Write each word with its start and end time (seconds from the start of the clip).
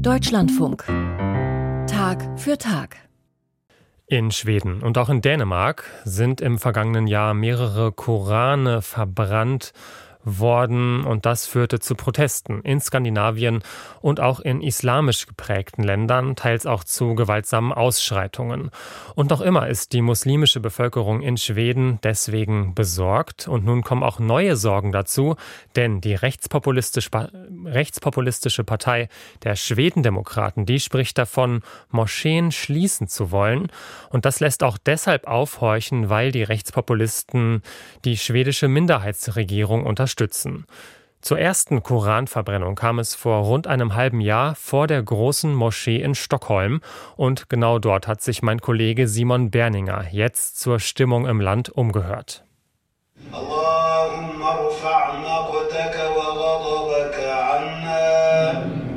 Deutschlandfunk. 0.00 0.86
Tag 1.86 2.26
für 2.38 2.56
Tag. 2.56 2.96
In 4.06 4.30
Schweden 4.30 4.82
und 4.82 4.96
auch 4.96 5.10
in 5.10 5.20
Dänemark 5.20 5.84
sind 6.04 6.40
im 6.40 6.58
vergangenen 6.58 7.06
Jahr 7.06 7.34
mehrere 7.34 7.92
Korane 7.92 8.80
verbrannt 8.80 9.74
worden 10.24 11.04
und 11.04 11.24
das 11.26 11.46
führte 11.46 11.80
zu 11.80 11.94
Protesten 11.94 12.60
in 12.62 12.80
Skandinavien 12.80 13.62
und 14.00 14.20
auch 14.20 14.40
in 14.40 14.60
islamisch 14.60 15.26
geprägten 15.26 15.82
Ländern, 15.82 16.36
teils 16.36 16.66
auch 16.66 16.84
zu 16.84 17.14
gewaltsamen 17.14 17.72
Ausschreitungen. 17.72 18.70
Und 19.14 19.30
noch 19.30 19.40
immer 19.40 19.68
ist 19.68 19.92
die 19.92 20.02
muslimische 20.02 20.60
Bevölkerung 20.60 21.22
in 21.22 21.36
Schweden 21.36 21.98
deswegen 22.02 22.74
besorgt 22.74 23.48
und 23.48 23.64
nun 23.64 23.82
kommen 23.82 24.02
auch 24.02 24.18
neue 24.18 24.56
Sorgen 24.56 24.92
dazu, 24.92 25.36
denn 25.76 26.00
die 26.00 26.14
rechtspopulistische, 26.14 27.10
rechtspopulistische 27.64 28.64
Partei 28.64 29.08
der 29.42 29.56
Schwedendemokraten, 29.56 30.66
die 30.66 30.80
spricht 30.80 31.16
davon, 31.16 31.62
Moscheen 31.90 32.52
schließen 32.52 33.08
zu 33.08 33.30
wollen 33.30 33.68
und 34.10 34.24
das 34.24 34.40
lässt 34.40 34.62
auch 34.62 34.76
deshalb 34.76 35.26
aufhorchen, 35.26 36.10
weil 36.10 36.32
die 36.32 36.42
Rechtspopulisten 36.42 37.62
die 38.04 38.16
schwedische 38.16 38.68
Minderheitsregierung 38.68 39.86
unter 39.86 40.06
unterstützen. 40.10 40.66
Zur 41.22 41.38
ersten 41.38 41.82
Koranverbrennung 41.82 42.76
kam 42.76 42.98
es 42.98 43.14
vor 43.14 43.44
rund 43.44 43.66
einem 43.66 43.94
halben 43.94 44.22
Jahr 44.22 44.54
vor 44.54 44.86
der 44.86 45.02
großen 45.02 45.54
Moschee 45.54 46.00
in 46.00 46.14
Stockholm 46.14 46.80
und 47.16 47.50
genau 47.50 47.78
dort 47.78 48.08
hat 48.08 48.22
sich 48.22 48.40
mein 48.40 48.60
Kollege 48.60 49.06
Simon 49.06 49.50
Berninger 49.50 50.06
jetzt 50.10 50.58
zur 50.58 50.80
Stimmung 50.80 51.26
im 51.26 51.40
Land 51.40 51.68
umgehört. 51.68 52.44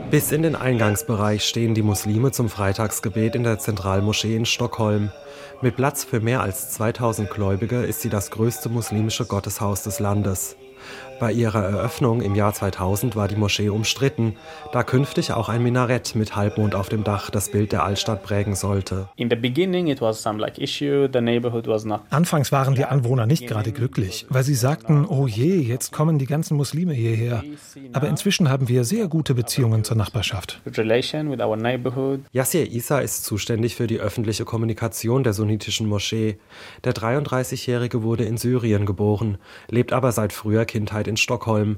Bis 0.10 0.32
in 0.32 0.44
den 0.44 0.56
Eingangsbereich 0.56 1.44
stehen 1.44 1.74
die 1.74 1.82
Muslime 1.82 2.32
zum 2.32 2.48
Freitagsgebet 2.48 3.36
in 3.36 3.44
der 3.44 3.60
Zentralmoschee 3.60 4.36
in 4.36 4.46
Stockholm. 4.46 5.12
Mit 5.62 5.76
Platz 5.76 6.06
für 6.06 6.22
mehr 6.22 6.42
als 6.42 6.72
2000 6.72 7.30
Gläubige 7.30 7.84
ist 7.84 8.02
sie 8.02 8.10
das 8.10 8.32
größte 8.32 8.70
muslimische 8.70 9.26
Gotteshaus 9.26 9.84
des 9.84 10.00
Landes. 10.00 10.56
Bei 11.20 11.32
ihrer 11.32 11.64
Eröffnung 11.64 12.22
im 12.22 12.36
Jahr 12.36 12.54
2000 12.54 13.16
war 13.16 13.28
die 13.28 13.36
Moschee 13.36 13.70
umstritten, 13.70 14.36
da 14.72 14.84
künftig 14.84 15.32
auch 15.32 15.48
ein 15.48 15.64
Minarett 15.64 16.16
mit 16.16 16.36
Halbmond 16.36 16.76
auf 16.76 16.90
dem 16.90 17.04
Dach 17.04 17.30
das 17.30 17.50
Bild 17.50 17.72
der 17.72 17.84
Altstadt 17.84 18.24
prägen 18.24 18.56
sollte. 18.56 19.08
Anfangs 22.10 22.52
waren 22.52 22.76
die 22.76 22.86
Anwohner 22.86 23.26
nicht 23.26 23.48
gerade 23.48 23.72
glücklich, 23.72 24.26
weil 24.30 24.44
sie 24.44 24.56
sagten, 24.56 25.06
oh 25.06 25.28
je, 25.28 25.60
jetzt 25.60 25.94
kommen 25.94 26.20
die 26.20 26.26
ganzen 26.26 26.58
Muslime 26.58 26.94
hierher. 26.94 27.44
Aber 27.94 28.10
inzwischen 28.10 28.50
haben 28.50 28.68
wir 28.68 28.84
sehr 28.84 29.08
gute 29.08 29.34
Beziehungen 29.34 29.84
zur 29.84 29.98
Nachbarschaft. 29.98 30.62
Yassir 32.32 32.72
Isa 32.72 33.00
ist 33.00 33.24
zuständig 33.24 33.76
für 33.76 33.88
die 33.88 34.00
öffentliche 34.00 34.46
Kommunikation 34.46 35.24
der 35.24 35.34
sunnitischen 35.34 35.88
Moschee. 35.88 36.38
Der 36.84 36.94
33-Jährige 36.94 38.04
wurde 38.04 38.26
in 38.26 38.38
Syrien 38.38 38.86
geboren, 38.86 39.38
lebt 39.70 39.94
aber 39.94 40.12
seit 40.12 40.34
früher 40.34 40.66
Kindheit 40.74 41.08
in 41.08 41.18
Stockholm. 41.18 41.78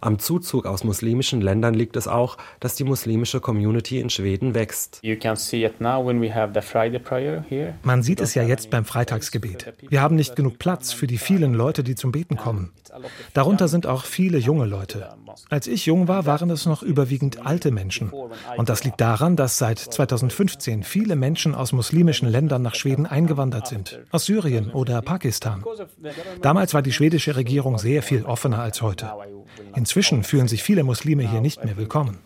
Am 0.00 0.20
Zuzug 0.20 0.66
aus 0.66 0.84
muslimischen 0.84 1.40
Ländern 1.40 1.74
liegt 1.74 1.96
es 1.96 2.06
auch, 2.06 2.38
dass 2.60 2.76
die 2.76 2.84
muslimische 2.84 3.40
Community 3.40 3.98
in 3.98 4.08
Schweden 4.08 4.54
wächst. 4.54 5.00
Man 7.82 8.02
sieht 8.04 8.20
es 8.20 8.34
ja 8.34 8.42
jetzt 8.44 8.70
beim 8.70 8.84
Freitagsgebet. 8.84 9.74
Wir 9.88 10.00
haben 10.00 10.14
nicht 10.14 10.36
genug 10.36 10.60
Platz 10.60 10.92
für 10.92 11.08
die 11.08 11.18
vielen 11.18 11.54
Leute, 11.54 11.82
die 11.82 11.96
zum 11.96 12.12
Beten 12.12 12.36
kommen. 12.36 12.72
Darunter 13.34 13.68
sind 13.68 13.86
auch 13.86 14.04
viele 14.04 14.38
junge 14.38 14.66
Leute. 14.66 15.10
Als 15.50 15.66
ich 15.66 15.86
jung 15.86 16.08
war, 16.08 16.26
waren 16.26 16.50
es 16.50 16.66
noch 16.66 16.82
überwiegend 16.82 17.44
alte 17.46 17.70
Menschen. 17.70 18.10
Und 18.56 18.68
das 18.68 18.84
liegt 18.84 19.00
daran, 19.00 19.36
dass 19.36 19.58
seit 19.58 19.78
2015 19.78 20.82
viele 20.82 21.16
Menschen 21.16 21.54
aus 21.54 21.72
muslimischen 21.72 22.28
Ländern 22.28 22.62
nach 22.62 22.74
Schweden 22.74 23.06
eingewandert 23.06 23.66
sind, 23.66 24.00
aus 24.10 24.24
Syrien 24.24 24.70
oder 24.70 25.02
Pakistan. 25.02 25.64
Damals 26.40 26.74
war 26.74 26.82
die 26.82 26.92
schwedische 26.92 27.36
Regierung 27.36 27.78
sehr 27.78 28.02
viel 28.02 28.24
offener 28.24 28.60
als 28.60 28.82
heute. 28.82 29.12
Inzwischen 29.74 30.22
fühlen 30.22 30.48
sich 30.48 30.62
viele 30.62 30.84
Muslime 30.84 31.28
hier 31.28 31.40
nicht 31.40 31.64
mehr 31.64 31.76
willkommen. 31.76 32.18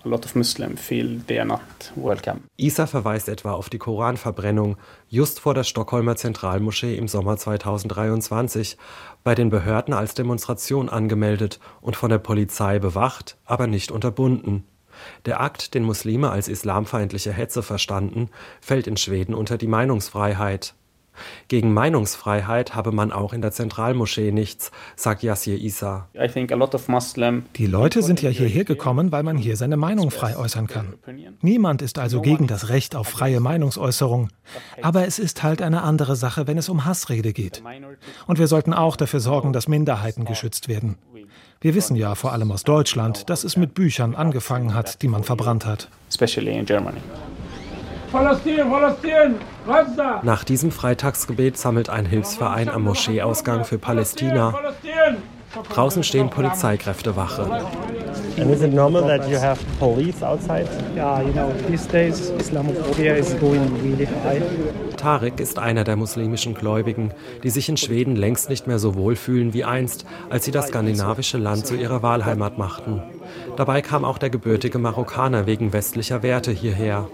Isa 2.57 2.87
verweist 2.87 3.29
etwa 3.29 3.53
auf 3.53 3.71
die 3.71 3.79
Koranverbrennung 3.79 4.77
just 5.09 5.41
vor 5.41 5.55
der 5.55 5.65
Stockholmer 5.65 6.17
Zentralmoschee 6.17 6.95
im 6.95 7.09
Sommer 7.09 7.37
2023, 7.37 8.77
bei 9.23 9.35
den 9.35 9.51
Behörden 9.51 9.93
als 9.95 10.15
Demonstration 10.15 10.60
angemeldet 10.89 11.61
und 11.81 11.97
von 11.97 12.11
der 12.11 12.19
Polizei 12.19 12.79
bewacht, 12.79 13.37
aber 13.45 13.67
nicht 13.67 13.91
unterbunden. 13.91 14.65
Der 15.25 15.41
Akt, 15.41 15.75
den 15.75 15.83
Muslime 15.83 16.31
als 16.31 16.49
islamfeindliche 16.49 17.33
Hetze 17.33 17.63
verstanden, 17.63 18.29
fällt 18.61 18.87
in 18.87 18.97
Schweden 18.97 19.35
unter 19.35 19.57
die 19.57 19.67
Meinungsfreiheit. 19.67 20.75
Gegen 21.49 21.73
Meinungsfreiheit 21.73 22.75
habe 22.75 22.93
man 22.93 23.13
auch 23.13 23.33
in 23.33 23.43
der 23.43 23.53
Zentralmoschee 23.53 24.33
nichts, 24.33 24.71
sagt 24.97 25.23
Yassir 25.23 25.59
Isa. 25.59 26.09
Die 27.57 27.67
Leute 27.67 28.03
sind 28.03 28.23
ja 28.23 28.31
hierher 28.31 28.65
gekommen, 28.65 29.13
weil 29.13 29.23
man 29.23 29.37
hier 29.37 29.57
seine 29.57 29.77
Meinung 29.77 30.11
frei 30.11 30.37
äußern 30.37 30.67
kann. 30.67 30.95
Niemand 31.41 31.83
ist 31.83 31.99
also 31.99 32.21
gegen 32.21 32.47
das 32.47 32.69
Recht 32.69 32.97
auf 32.97 33.09
freie 33.09 33.41
Meinungsäußerung. 33.41 34.29
Aber 34.83 35.07
es 35.07 35.19
ist 35.19 35.43
halt 35.43 35.63
eine 35.63 35.83
andere 35.83 36.17
Sache, 36.17 36.47
wenn 36.47 36.59
es 36.59 36.69
um 36.69 36.85
Hassrede 36.85 37.33
geht. 37.33 37.63
Und 38.27 38.39
wir 38.39 38.47
sollten 38.47 38.73
auch 38.73 38.97
dafür 38.97 39.21
sorgen, 39.21 39.53
dass 39.53 39.69
Minderheiten 39.69 40.25
geschützt 40.25 40.69
werden. 40.69 40.97
Wir 41.61 41.75
wissen 41.75 41.95
ja 41.95 42.15
vor 42.15 42.33
allem 42.33 42.51
aus 42.53 42.65
Deutschland, 42.65 43.29
dass 43.29 43.45
es 43.45 43.57
mit 43.57 43.75
Büchern 43.75 44.15
angefangen 44.15 44.73
hat, 44.75 45.03
die 45.03 45.09
man 45.09 45.25
verbrannt 45.25 45.67
hat. 45.67 45.89
Especially 46.09 46.57
in 46.57 46.65
Germany. 46.65 47.01
Nach 50.23 50.45
diesem 50.45 50.71
Freitagsgebet 50.73 51.57
sammelt 51.57 51.91
ein 51.91 52.07
Hilfsverein 52.07 52.69
am 52.69 52.83
Moscheeausgang 52.83 53.65
für 53.65 53.79
Palästina. 53.79 54.55
Draußen 55.75 56.03
stehen 56.03 56.31
Polizeikräfte 56.31 57.17
Wache. 57.17 57.47
And 58.39 58.51
is 58.51 58.63
it 58.63 58.73
normal 58.73 59.03
that 59.03 59.29
you 59.29 59.37
have 59.39 59.59
police 59.79 60.23
outside? 60.23 60.67
Yeah, 60.95 61.21
you 61.23 61.33
know, 61.33 61.53
these 61.69 61.87
days 61.87 62.31
Islamophobia 62.39 63.17
is 63.17 63.35
going 63.39 63.61
really 63.83 64.07
high. 64.07 64.41
Tarek 65.01 65.41
ist 65.41 65.59
einer 65.59 65.83
der 65.83 65.97
muslimischen 65.97 66.53
Gläubigen, 66.53 67.13
die 67.43 67.49
sich 67.49 67.71
in 67.71 67.79
Schweden 67.79 68.17
längst 68.17 68.51
nicht 68.51 68.67
mehr 68.67 68.79
so 68.79 68.95
wohlfühlen 68.95 69.55
wie 69.55 69.65
einst, 69.65 70.05
als 70.29 70.45
sie 70.45 70.51
das 70.51 70.69
skandinavische 70.69 71.39
Land 71.39 71.67
zu 71.67 71.75
ihrer 71.75 72.03
Wahlheimat 72.03 72.59
machten. 72.59 73.03
Dabei 73.57 73.81
kam 73.81 74.05
auch 74.05 74.19
der 74.19 74.29
gebürtige 74.29 74.79
Marokkaner 74.79 75.47
wegen 75.47 75.73
westlicher 75.73 76.23
Werte 76.23 76.51
hierher. 76.51 77.09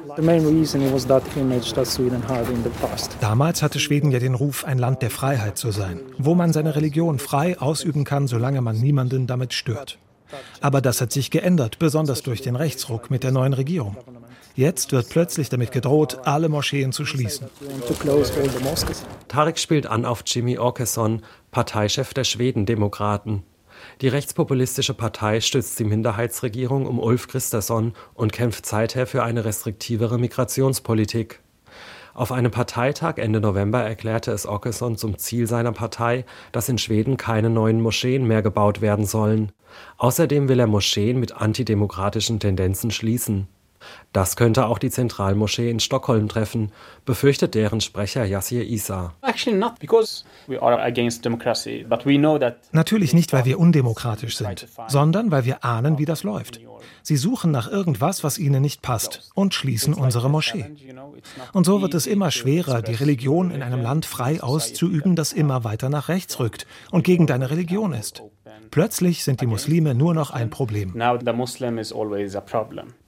Damals 3.20 3.62
hatte 3.62 3.78
Schweden 3.78 4.10
ja 4.10 4.18
den 4.18 4.34
Ruf, 4.34 4.64
ein 4.64 4.78
Land 4.78 5.02
der 5.02 5.10
Freiheit 5.10 5.56
zu 5.56 5.70
sein, 5.70 6.00
wo 6.18 6.34
man 6.34 6.52
seine 6.52 6.74
Religion 6.74 7.20
frei 7.20 7.56
ausüben 7.60 8.02
kann, 8.02 8.26
solange 8.26 8.62
man 8.62 8.80
niemanden 8.80 9.28
damit 9.28 9.54
stört. 9.54 9.98
Aber 10.60 10.80
das 10.80 11.00
hat 11.00 11.12
sich 11.12 11.30
geändert, 11.30 11.78
besonders 11.78 12.22
durch 12.22 12.42
den 12.42 12.56
Rechtsruck 12.56 13.10
mit 13.10 13.22
der 13.22 13.30
neuen 13.30 13.52
Regierung. 13.52 13.96
Jetzt 14.56 14.90
wird 14.90 15.10
plötzlich 15.10 15.50
damit 15.50 15.70
gedroht, 15.70 16.20
alle 16.24 16.48
Moscheen 16.48 16.90
zu 16.90 17.04
schließen. 17.04 17.46
Tarek 19.28 19.58
spielt 19.58 19.86
an 19.86 20.06
auf 20.06 20.22
Jimmy 20.24 20.58
Åkesson, 20.58 21.20
Parteichef 21.50 22.14
der 22.14 22.24
Schwedendemokraten. 22.24 23.42
Die 24.00 24.08
rechtspopulistische 24.08 24.94
Partei 24.94 25.42
stützt 25.42 25.78
die 25.78 25.84
Minderheitsregierung 25.84 26.86
um 26.86 26.98
Ulf 26.98 27.28
Kristersson 27.28 27.92
und 28.14 28.32
kämpft 28.32 28.64
seither 28.64 29.06
für 29.06 29.22
eine 29.22 29.44
restriktivere 29.44 30.18
Migrationspolitik. 30.18 31.40
Auf 32.14 32.32
einem 32.32 32.50
Parteitag 32.50 33.18
Ende 33.18 33.42
November 33.42 33.82
erklärte 33.82 34.32
es 34.32 34.48
Åkesson 34.48 34.96
zum 34.96 35.18
Ziel 35.18 35.46
seiner 35.46 35.72
Partei, 35.72 36.24
dass 36.52 36.70
in 36.70 36.78
Schweden 36.78 37.18
keine 37.18 37.50
neuen 37.50 37.82
Moscheen 37.82 38.26
mehr 38.26 38.40
gebaut 38.40 38.80
werden 38.80 39.04
sollen. 39.04 39.52
Außerdem 39.98 40.48
will 40.48 40.60
er 40.60 40.66
Moscheen 40.66 41.20
mit 41.20 41.36
antidemokratischen 41.36 42.40
Tendenzen 42.40 42.90
schließen. 42.90 43.48
Das 44.12 44.36
könnte 44.36 44.66
auch 44.66 44.78
die 44.78 44.90
Zentralmoschee 44.90 45.70
in 45.70 45.80
Stockholm 45.80 46.28
treffen, 46.28 46.72
befürchtet 47.04 47.54
deren 47.54 47.80
Sprecher 47.80 48.24
Yassir 48.24 48.64
Isa. 48.64 49.12
Natürlich 52.72 53.14
nicht, 53.14 53.32
weil 53.32 53.44
wir 53.44 53.58
undemokratisch 53.58 54.36
sind, 54.36 54.66
sondern 54.88 55.30
weil 55.30 55.44
wir 55.44 55.64
ahnen, 55.64 55.98
wie 55.98 56.04
das 56.04 56.22
läuft. 56.22 56.60
Sie 57.02 57.16
suchen 57.16 57.50
nach 57.50 57.70
irgendwas, 57.70 58.24
was 58.24 58.38
ihnen 58.38 58.62
nicht 58.62 58.82
passt 58.82 59.30
und 59.34 59.54
schließen 59.54 59.94
unsere 59.94 60.28
Moschee. 60.28 60.66
Und 61.52 61.64
so 61.64 61.82
wird 61.82 61.94
es 61.94 62.06
immer 62.06 62.30
schwerer, 62.30 62.82
die 62.82 62.94
Religion 62.94 63.50
in 63.50 63.62
einem 63.62 63.80
Land 63.80 64.06
frei 64.06 64.42
auszuüben, 64.42 65.14
das 65.14 65.32
immer 65.32 65.64
weiter 65.64 65.88
nach 65.88 66.08
rechts 66.08 66.40
rückt 66.40 66.66
und 66.90 67.04
gegen 67.04 67.26
deine 67.26 67.50
Religion 67.50 67.92
ist. 67.92 68.22
Plötzlich 68.70 69.24
sind 69.24 69.40
die 69.40 69.46
Muslime 69.46 69.94
nur 69.94 70.14
noch 70.14 70.30
ein 70.30 70.50
Problem. 70.50 70.94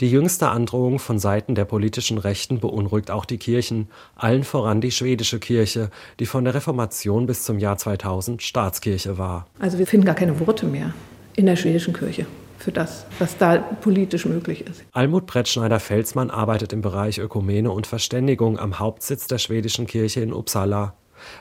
Die 0.01 0.11
jüngste 0.11 0.49
Androhung 0.49 0.99
von 0.99 1.19
Seiten 1.19 1.55
der 1.55 1.65
politischen 1.65 2.19
Rechten 2.19 2.61
beunruhigt 2.61 3.11
auch 3.11 3.25
die 3.25 3.39
Kirchen, 3.39 3.89
allen 4.17 4.45
voran 4.45 4.81
die 4.81 4.91
schwedische 4.91 5.39
Kirche, 5.39 5.91
die 6.21 6.27
von 6.27 6.45
der 6.45 6.55
Reformation 6.55 7.27
bis 7.27 7.45
zum 7.45 7.59
Jahr 7.59 7.77
2000 7.77 8.43
Staatskirche 8.43 9.19
war. 9.19 9.47
Also 9.59 9.79
wir 9.79 9.87
finden 9.87 10.07
gar 10.07 10.15
keine 10.15 10.39
Worte 10.41 10.67
mehr 10.67 10.95
in 11.37 11.47
der 11.47 11.57
schwedischen 11.57 11.93
Kirche. 11.93 12.27
für 12.59 12.73
das, 12.73 13.07
was 13.19 13.39
da 13.39 13.57
politisch 13.57 14.27
möglich 14.27 14.67
ist. 14.67 14.85
Almut 14.93 15.27
Brettschneider-Felsmann 15.27 16.31
arbeitet 16.31 16.73
im 16.73 16.83
Bereich 16.83 17.19
Ökumene 17.19 17.71
und 17.71 17.87
Verständigung 17.87 18.59
am 18.59 18.79
Hauptsitz 18.79 19.27
der 19.29 19.39
schwedischen 19.39 19.87
Kirche 19.87 20.21
in 20.21 20.33
Uppsala. 20.33 20.95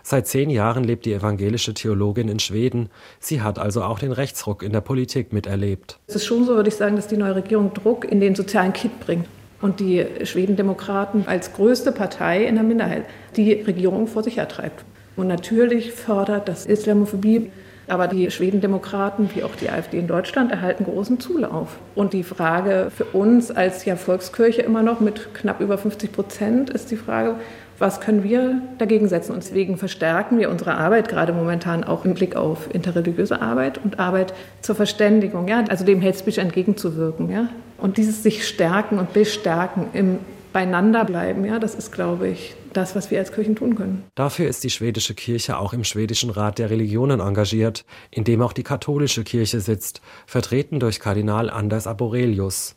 Seit 0.04 0.28
zehn 0.28 0.50
Jahren 0.50 0.84
lebt 0.84 1.06
die 1.06 1.14
evangelische 1.14 1.74
Theologin 1.74 2.30
in 2.30 2.40
Schweden. 2.40 2.90
Sie 3.20 3.42
hat 3.42 3.60
also 3.60 3.84
auch 3.84 4.00
den 4.00 4.12
Rechtsruck 4.12 4.64
in 4.64 4.72
der 4.72 4.82
Politik 4.82 5.34
miterlebt. 5.34 6.00
Es 6.08 6.16
ist 6.16 6.26
schon 6.26 6.46
so, 6.46 6.56
würde 6.56 6.70
ich 6.70 6.76
sagen, 6.76 6.96
dass 6.96 7.08
die 7.08 7.18
neue 7.18 7.36
Regierung 7.36 7.74
Druck 7.74 8.06
in 8.06 8.20
den 8.20 8.36
sozialen 8.36 8.74
Kit 8.74 9.00
bringt. 9.00 9.28
Und 9.60 9.80
die 9.80 10.06
Schwedendemokraten 10.24 11.28
als 11.28 11.54
größte 11.54 11.92
Partei 11.92 12.46
in 12.46 12.56
der 12.56 12.64
Minderheit 12.64 13.06
die 13.36 13.54
Regierung 13.54 14.08
vor 14.08 14.24
sich 14.24 14.38
hertreibt. 14.38 14.86
Und 15.16 15.28
natürlich 15.28 15.94
fördert 15.94 16.48
das 16.48 16.68
Islamophobie 16.68 17.50
aber 17.88 18.08
die 18.08 18.30
Schwedendemokraten 18.30 19.30
wie 19.34 19.44
auch 19.44 19.56
die 19.56 19.70
AfD 19.70 19.98
in 19.98 20.08
Deutschland 20.08 20.52
erhalten 20.52 20.84
großen 20.84 21.20
Zulauf. 21.20 21.78
Und 21.96 22.14
die 22.14 22.24
Frage 22.24 22.92
für 22.96 23.06
uns 23.06 23.50
als 23.50 23.86
ja 23.86 23.96
Volkskirche 23.96 24.62
immer 24.62 24.84
noch 24.84 25.00
mit 25.00 25.34
knapp 25.34 25.62
über 25.62 25.78
50 25.78 26.12
Prozent 26.12 26.70
ist 26.70 26.92
die 26.92 26.98
Frage, 26.98 27.36
was 27.80 28.02
können 28.02 28.24
wir 28.24 28.62
dagegen 28.78 29.08
setzen? 29.08 29.34
Und 29.34 29.44
deswegen 29.44 29.78
verstärken 29.78 30.40
wir 30.40 30.50
unsere 30.50 30.76
Arbeit 30.76 31.10
gerade 31.10 31.34
momentan 31.34 31.84
auch 31.84 32.06
im 32.06 32.14
Blick 32.14 32.36
auf 32.36 32.74
interreligiöse 32.74 33.42
Arbeit 33.42 33.80
und 33.84 34.00
Arbeit 34.00 34.34
zur 34.62 34.76
Verständigung, 34.76 35.48
ja, 35.48 35.64
also 35.70 35.86
dem 35.86 36.02
Hate 36.02 36.18
Speech 36.18 36.40
entgegenzuwirken. 36.40 37.30
Ja. 37.30 37.50
Und 37.78 37.98
dieses 37.98 38.24
sich 38.24 38.48
stärken 38.48 38.98
und 39.00 39.14
bestärken 39.14 39.88
im 39.94 40.20
Beieinanderbleiben, 40.54 41.46
ja, 41.46 41.60
das 41.60 41.76
ist, 41.76 41.92
glaube 41.92 42.30
ich, 42.30 42.56
das, 42.74 42.96
was 42.96 43.12
wir 43.12 43.20
als 43.20 43.32
Kirchen 43.32 43.56
tun 43.56 43.76
können. 43.76 44.04
Dafür 44.16 44.48
ist 44.48 44.64
die 44.64 44.70
schwedische 44.70 45.14
Kirche 45.14 45.58
auch 45.58 45.74
im 45.74 45.84
schwedischen 45.84 46.30
Rat 46.30 46.58
der 46.58 46.70
Religionen 46.70 47.20
engagiert, 47.20 47.86
in 48.12 48.24
dem 48.24 48.42
auch 48.42 48.54
die 48.54 48.64
katholische 48.64 49.24
Kirche 49.24 49.60
sitzt, 49.60 50.02
vertreten 50.26 50.80
durch 50.80 51.00
Kardinal 51.00 51.50
Anders 51.50 51.86
Aborelius. 51.86 52.76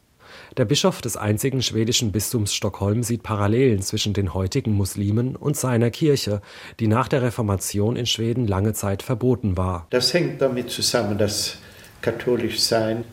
Der 0.57 0.65
Bischof 0.65 1.01
des 1.01 1.17
einzigen 1.17 1.63
schwedischen 1.63 2.13
Bistums 2.13 2.55
Stockholm 2.55 3.03
sieht 3.03 3.23
Parallelen 3.23 3.83
zwischen 3.83 4.13
den 4.13 4.35
heutigen 4.35 4.73
Muslimen 4.73 5.37
und 5.37 5.57
seiner 5.57 5.91
Kirche, 5.91 6.43
die 6.79 6.87
nach 6.87 7.09
der 7.09 7.23
Reformation 7.23 7.97
in 7.97 8.07
Schweden 8.07 8.47
lange 8.47 8.73
Zeit 8.73 9.03
verboten 9.03 9.57
war. 9.57 9.87
Das 9.91 10.15
hängt 10.15 10.41
damit 10.41 10.71
zusammen, 10.71 11.19
dass 11.19 11.59
katholisch 12.03 12.61
sein 12.61 13.05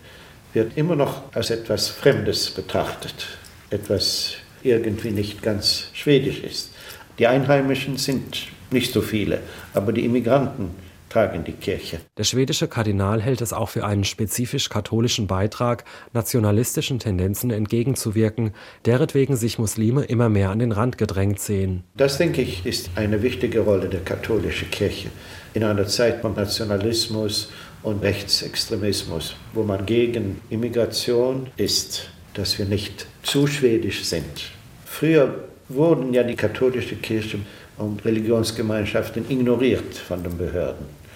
wird 0.54 0.78
immer 0.78 0.96
noch 0.96 1.34
als 1.34 1.50
etwas 1.50 1.90
Fremdes 1.90 2.50
betrachtet, 2.50 3.28
etwas 3.70 4.34
irgendwie 4.64 5.12
nicht 5.12 5.44
ganz 5.44 5.90
schwedisch 5.94 6.40
ist. 6.40 6.72
Die 7.20 7.28
Einheimischen 7.28 7.98
sind 7.98 8.48
nicht 8.72 8.94
so 8.94 9.02
viele, 9.02 9.42
aber 9.74 9.94
die 9.94 10.06
Immigranten 10.06 10.72
tragen 11.18 11.44
die 11.44 11.54
Kirche. 11.54 11.98
Der 12.16 12.26
schwedische 12.26 12.68
Kardinal 12.68 13.24
hält 13.24 13.42
es 13.42 13.52
auch 13.52 13.70
für 13.70 13.84
einen 13.86 14.04
spezifisch 14.04 14.70
katholischen 14.70 15.26
Beitrag, 15.26 15.84
nationalistischen 16.14 17.00
Tendenzen 17.00 17.50
entgegenzuwirken, 17.50 18.52
deretwegen 18.86 19.36
sich 19.36 19.58
Muslime 19.58 20.04
immer 20.04 20.30
mehr 20.30 20.52
an 20.52 20.60
den 20.60 20.72
Rand 20.72 21.00
gedrängt 21.00 21.40
sehen. 21.40 21.84
Das, 21.96 22.20
denke 22.20 22.44
ich, 22.44 22.68
ist 22.68 22.92
eine 22.94 23.24
wichtige 23.24 23.62
Rolle 23.62 23.90
der 23.90 24.02
katholischen 24.02 24.70
Kirche 24.70 25.10
in 25.56 25.64
einer 25.64 25.88
Zeit 25.88 26.22
von 26.22 26.36
Nationalismus 26.36 27.52
und 27.82 28.04
Rechtsextremismus, 28.04 29.36
wo 29.54 29.64
man 29.64 29.88
gegen 29.88 30.42
Immigration 30.52 31.48
ist, 31.58 32.12
dass 32.36 32.60
wir 32.60 32.66
nicht 32.66 33.08
zu 33.24 33.48
schwedisch 33.48 34.04
sind. 34.04 34.52
Früher 34.86 35.34
wurden 35.68 36.14
ja 36.14 36.22
die 36.22 36.36
katholische 36.36 36.96
Kirche 36.96 37.40
und 37.80 38.06
Religionsgemeinschaften 38.06 39.26
ignoriert 39.30 39.96
von 39.96 40.22
den 40.22 40.38
Behörden. 40.38 41.07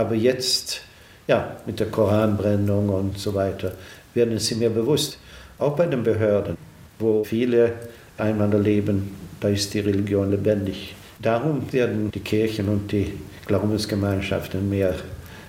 Aber 0.00 0.14
jetzt, 0.14 0.80
ja, 1.26 1.56
mit 1.66 1.78
der 1.78 1.88
Koranbrennung 1.88 2.88
und 2.88 3.18
so 3.18 3.34
weiter, 3.34 3.72
werden 4.14 4.38
sie 4.38 4.54
mir 4.54 4.70
bewusst, 4.70 5.18
auch 5.58 5.76
bei 5.76 5.84
den 5.84 6.02
Behörden, 6.02 6.56
wo 6.98 7.22
viele 7.22 7.74
einander 8.16 8.58
leben, 8.58 9.14
da 9.40 9.48
ist 9.48 9.74
die 9.74 9.80
Religion 9.80 10.30
lebendig. 10.30 10.94
Darum 11.20 11.70
werden 11.70 12.10
die 12.10 12.20
Kirchen 12.20 12.70
und 12.70 12.90
die 12.90 13.12
Glaubensgemeinschaften 13.44 14.70
mehr 14.70 14.94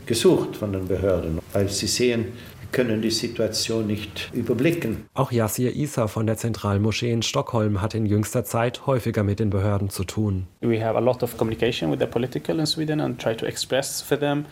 gesucht 0.06 0.58
von 0.58 0.74
den 0.74 0.86
Behörden, 0.86 1.40
weil 1.54 1.70
sie 1.70 1.88
sehen, 1.88 2.26
können 2.72 3.02
die 3.02 3.12
Situation 3.12 3.88
nicht 3.88 4.30
überblicken. 4.34 5.06
Auch 5.14 5.32
Yassir 5.32 5.76
Isa 5.76 6.08
von 6.08 6.26
der 6.28 6.38
Zentralmoschee 6.38 7.12
in 7.12 7.22
Stockholm 7.22 7.82
hat 7.82 7.96
in 7.96 8.06
jüngster 8.06 8.44
Zeit 8.44 8.86
häufiger 8.88 9.24
mit 9.24 9.40
den 9.40 9.50
Behörden 9.50 9.90
zu 9.90 10.04
tun. 10.04 10.48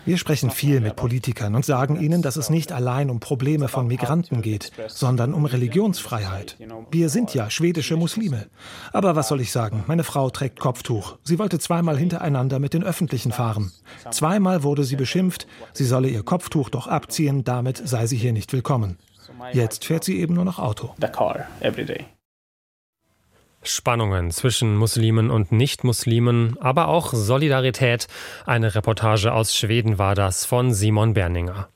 Wir 0.06 0.18
sprechen 0.18 0.52
viel 0.52 0.80
mit 0.82 0.96
Politikern 0.96 1.56
und 1.56 1.66
sagen 1.66 2.00
ihnen, 2.00 2.22
dass 2.22 2.36
es 2.36 2.50
nicht 2.50 2.72
allein 2.72 3.10
um 3.10 3.20
Probleme 3.20 3.68
von 3.68 3.88
Migranten 3.88 4.42
geht, 4.42 4.72
sondern 4.88 5.34
um 5.34 5.46
Religionsfreiheit. 5.46 6.58
Wir 6.92 7.10
sind 7.10 7.34
ja 7.34 7.50
schwedische 7.50 7.96
Muslime. 7.96 8.48
Aber 8.92 9.16
was 9.16 9.28
soll 9.28 9.42
ich 9.42 9.52
sagen? 9.52 9.84
Meine 9.88 10.04
Frau 10.04 10.30
trägt 10.30 10.60
Kopftuch. 10.60 11.18
Sie 11.24 11.40
wollte 11.40 11.60
zweimal 11.60 11.98
hintereinander 11.98 12.60
mit 12.60 12.74
den 12.74 12.84
Öffentlichen 12.84 13.32
fahren. 13.32 13.72
Zweimal 14.12 14.64
wurde 14.64 14.84
sie 14.84 14.96
beschimpft, 14.96 15.48
sie 15.74 15.86
solle 15.86 16.10
ihr 16.10 16.24
Kopftuch 16.24 16.70
doch 16.70 16.88
abziehen, 16.88 17.44
damit 17.44 17.82
sei 17.88 18.08
sie 18.10 18.18
hier 18.18 18.34
nicht 18.34 18.52
willkommen. 18.52 18.98
Jetzt 19.54 19.86
fährt 19.86 20.04
sie 20.04 20.20
eben 20.20 20.34
nur 20.34 20.44
noch 20.44 20.60
Auto. 20.60 20.94
Spannungen 23.62 24.32
zwischen 24.32 24.76
Muslimen 24.76 25.30
und 25.30 25.52
Nicht-Muslimen, 25.52 26.58
aber 26.60 26.88
auch 26.88 27.14
Solidarität. 27.14 28.08
Eine 28.46 28.74
Reportage 28.76 29.34
aus 29.34 29.56
Schweden 29.56 29.98
war 29.98 30.16
das 30.16 30.46
von 30.46 30.74
Simon 30.74 31.14
Berninger. 31.14 31.70